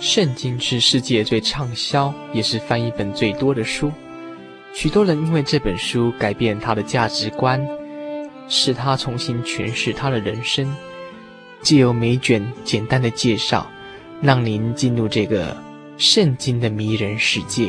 [0.00, 3.90] 圣经是世界最畅销，也是翻译本最多的书。
[4.72, 7.64] 许多人因为这本书改变他的价值观，
[8.48, 10.74] 使他重新诠释他的人生。
[11.62, 13.66] 借由每卷简单的介绍，
[14.20, 15.56] 让您进入这个
[15.96, 17.68] 圣经的迷人世界。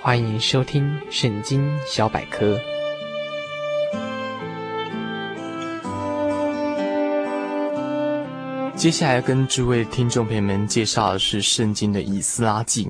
[0.00, 2.54] 欢迎收听《圣经小百科》。
[8.78, 12.84] 接下来跟诸位听众朋友们介绍的是圣经的《以斯拉记》。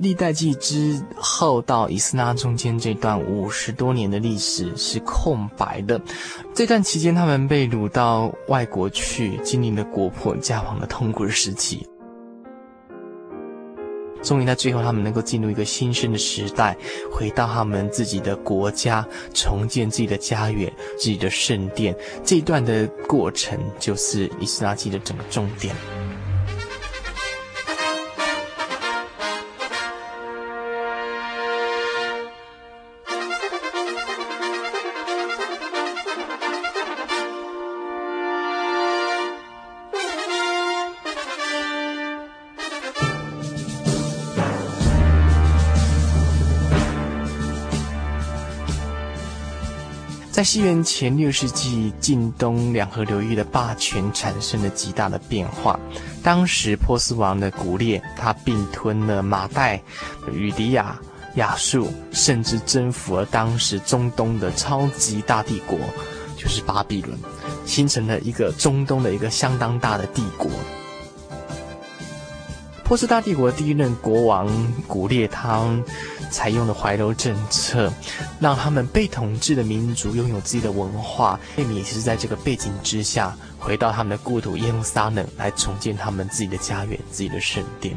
[0.00, 6.00] 历代记之后到以斯拉中间这段五十多年的历史是空白的。
[6.54, 11.86] 这段期间，他们被掳到外国去，经历了国破家亡的痛苦时期。
[14.22, 16.76] 终于在最后，他们能够进入一个新生的时代，
[17.10, 21.94] 回到他们自己的国家，重建自己的家园、自己的圣殿。
[22.24, 25.74] 这一段的过程，就是以斯拉记的整个重点。
[50.40, 55.78] 在西元前六世纪，近东两河流域的霸权产生了极大的变化。
[56.22, 59.82] 当时波斯王的古列，他并吞了马代、
[60.32, 60.98] 与迪亚、
[61.34, 65.78] 亚述，甚至征服了当时中东的超级大帝国，
[66.38, 67.18] 就是巴比伦，
[67.66, 70.50] 形成了一个中东的一个相当大的帝国。
[72.90, 74.48] 波斯大帝国第一任国王
[74.88, 75.80] 古列汤。
[76.28, 77.92] 采用了怀柔政策，
[78.40, 81.38] 让他们被统治的民族拥有自己的文化。
[81.56, 87.96] 他们也是在这个背景之下，回到他们的故土耶路撒冷，来重建他们自己的家园、自己的圣殿。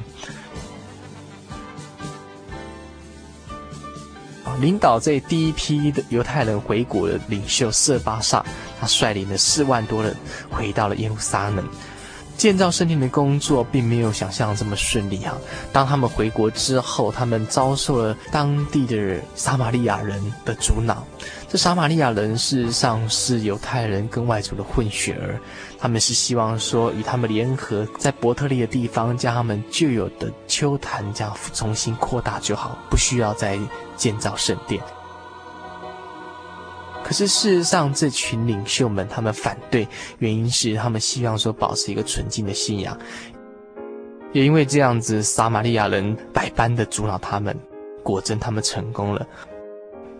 [4.60, 8.46] 领导这第一批的犹太人回国的领袖色巴萨，
[8.80, 10.16] 他率领了四万多人
[10.52, 11.68] 回到了耶路撒冷。
[12.38, 15.38] 建造圣殿的工作并没有想象这么顺利啊！
[15.71, 21.05] 当他们回国之后，他们遭受了当地的撒玛利亚人的阻挠。
[21.47, 25.39] 这撒玛利亚人事实上是犹太人跟外族的混血儿，
[25.79, 33.57] 他们是希望说与他们联合，在伯特利的地方将他们旧有的丘坛这样重新扩大就好，不需要再
[33.95, 34.81] 建造圣殿。
[37.03, 39.88] 可是事实上，这群领袖们他们反对，
[40.19, 42.97] 原因是他们希望说保持一个纯净的信仰。
[44.31, 47.56] 也因为这样子，撒玛利亚人百般的阻挠他们，
[48.02, 49.28] 果真他们成功了。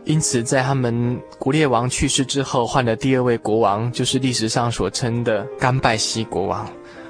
[0.04, 6.70] 因此，在他们古列王去世之后，换了第二位国王，就是历史上所称的甘拜西国王。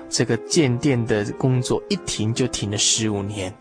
[0.09, 3.51] 这个建殿的工作一停就停了十五年。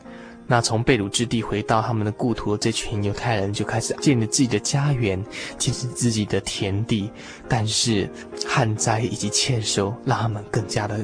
[0.46, 5.22] 那从被掳之地回到他们的故土，这群犹太人就开始建立自己的家园，
[5.56, 7.10] 建设自己的田地。
[7.48, 8.08] 但是
[8.46, 10.98] 旱灾以及欠收，让他们更加的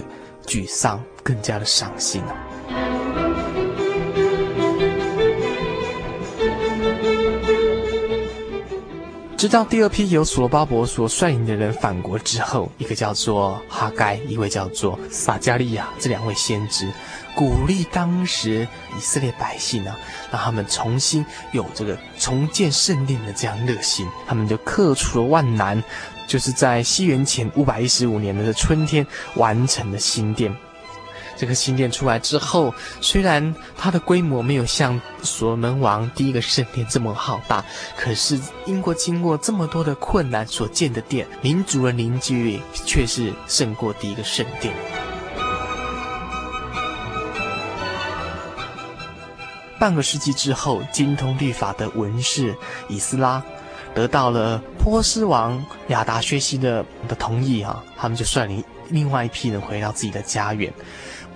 [0.47, 2.23] 沮丧，更加的伤心。
[9.39, 16.93] 直到第二批由所罗巴伯所率领的人返国之后，一个叫做哈该，一位叫做撒迦利亚，这两位先知。
[17.37, 19.95] 鼓励当时以色列百姓呢、
[20.33, 25.81] 让他们重新有这个重建圣殿的这样热心，他们就克服了万难，
[26.27, 29.07] 就是在西元前五百一十五年的春天
[29.37, 30.53] 完成了新殿。
[31.39, 37.65] 这个新殿出来之后，虽然它的规模没有像所罗门王第一个圣殿这么浩大，
[37.97, 44.75] 可是英国经过这么多的困难所建的殿，民族的凝聚力却是胜过第一个圣殿。
[49.79, 52.53] 半个世纪之后，精通律法的文士
[52.89, 53.41] 以斯拉
[53.95, 60.73] 得到了波斯王亚达薛西的的同意啊，他们就率领另外一批人回到自己的家园。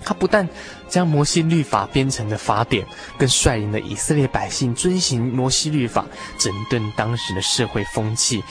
[0.05, 0.49] 他不但
[0.89, 2.87] 将摩西律法编成的法典，
[3.19, 6.05] 更率领了以色列百姓遵行摩西律法，
[6.39, 8.43] 整顿当时的社会风气，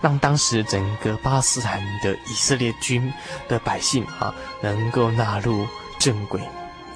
[0.00, 3.12] 让当时整个巴勒斯坦的以色列军
[3.48, 5.66] 的百姓啊，能够纳入
[5.98, 6.40] 正轨。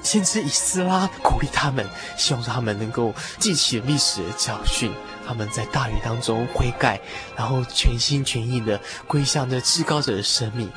[0.00, 1.84] 先知以斯拉鼓励他们，
[2.16, 4.92] 希望他们能够记起历史的教训，
[5.26, 7.00] 他们在大雨当中悔改，
[7.36, 10.70] 然后全心全意的归向这至高者的生命。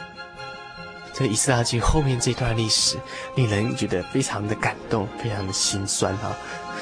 [1.14, 2.98] 这个以斯拉记后面这段历史，
[3.36, 6.36] 令人觉得非常的感动，非常的心酸啊！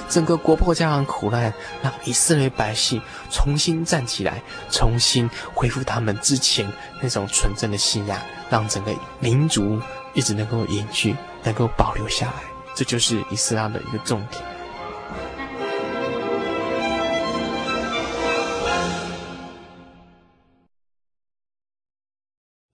[0.08, 1.54] 整个国破家亡苦难，
[1.84, 4.42] 让以色列百姓重新站起来，
[4.72, 6.72] 重新恢复他们之前
[7.02, 9.80] 那种纯正的信仰，让整个民族
[10.14, 12.34] 一直能够延续，能够保留下来。
[12.76, 14.59] 这就是以斯拉的一个重点。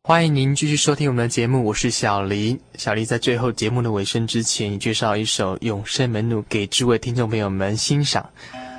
[0.07, 2.59] 欢迎您继续收听我们的节目，我是小黎。
[2.77, 8.23] 小黎在最后节目的尾声之前，也介绍一首《永生门路》给诸位听众朋友们欣赏。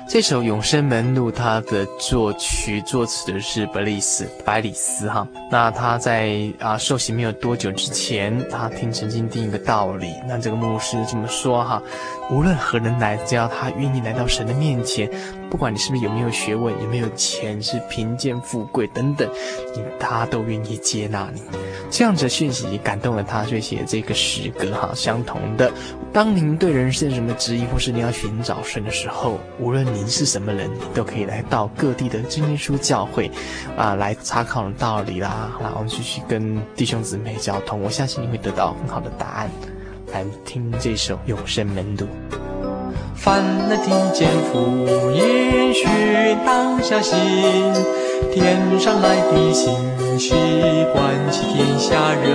[0.07, 5.27] 这首《永生门路》，它的作曲作词的是布利斯百里斯哈。
[5.51, 11.83] 那他在啊受洗没有多久之前，他听曾经听一个道理，那这个牧师这么说哈：
[12.29, 15.09] 无论何人来，只要他愿意来到神的面前，
[15.49, 19.29] 不管你是不是有没有学问，有没有钱，是贫贱富贵等等，
[19.97, 21.41] 他都愿意接纳你。
[21.89, 24.91] 这样子的讯息感动了他，所以写这个诗歌哈。
[24.93, 25.71] 相同的，
[26.11, 33.31] 当您对人生有什么质疑，或是你要寻找神的时候，无论您是什么人，都可以来到各地的真耶稣教会，
[33.77, 37.81] 啊，来查考道理啦，然后继续跟弟兄姊妹交通。
[37.81, 39.49] 我相信你会得到很好的答案。
[40.13, 42.05] 来听这首《永生门路》。
[43.15, 45.85] 凡能听见福音须，
[46.45, 47.17] 当下心，
[48.33, 49.73] 天上来的信
[50.17, 50.33] 息，
[50.93, 52.31] 关起天下人，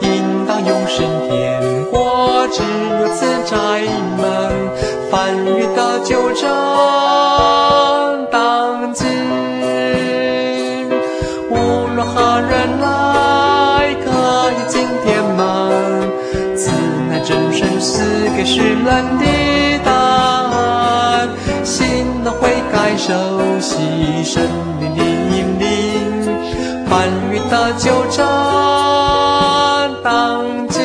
[0.00, 3.56] 应当永生天国，只有此宅
[4.16, 4.50] 门，
[5.10, 6.48] 凡遇得救者
[18.48, 19.88] 赐给世人的。
[23.00, 23.14] 受
[23.60, 23.76] 洗
[24.24, 24.42] 圣
[24.80, 25.66] 灵的引领，
[26.86, 28.24] 凡遇得救者
[30.02, 30.82] 当进。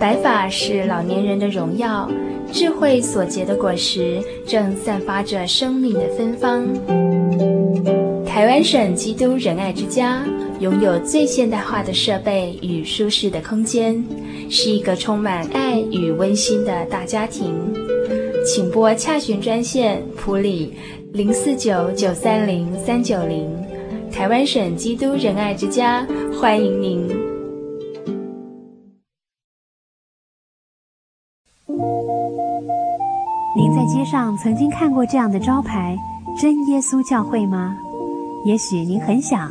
[0.00, 2.08] 白发是老年人的荣耀，
[2.50, 6.66] 智慧所结的果实正散发着生命的芬芳。
[8.24, 10.22] 台湾省基督仁爱之家
[10.60, 14.02] 拥有最现代化的设备与舒适的空间。
[14.48, 17.52] 是一个充满爱与温馨的大家庭，
[18.46, 20.72] 请拨洽询专线普里
[21.12, 23.50] 零四九九三零三九零，
[24.10, 26.06] 台湾省基督仁爱之家
[26.38, 27.06] 欢迎您。
[33.56, 35.96] 您在街上曾经看过这样的招牌
[36.40, 37.74] “真耶稣教会”吗？
[38.44, 39.50] 也许您很想，